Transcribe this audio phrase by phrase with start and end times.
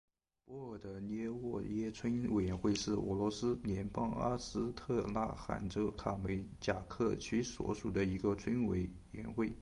[0.45, 9.47] 波尔德涅沃耶村委员会是俄罗斯联邦阿斯特拉罕州卡梅贾克区所属的一个村委员会。